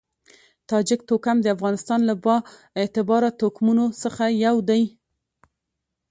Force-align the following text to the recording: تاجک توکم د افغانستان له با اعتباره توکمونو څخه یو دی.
تاجک 0.69 0.99
توکم 1.09 1.37
د 1.41 1.47
افغانستان 1.55 1.99
له 2.09 2.15
با 2.23 2.35
اعتباره 2.79 3.29
توکمونو 3.39 3.85
څخه 4.01 4.23
یو 4.45 4.55
دی. 4.69 4.83